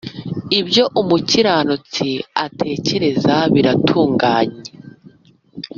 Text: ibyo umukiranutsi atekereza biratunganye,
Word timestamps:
ibyo 0.59 0.83
umukiranutsi 1.01 2.07
atekereza 2.45 3.35
biratunganye, 3.53 4.63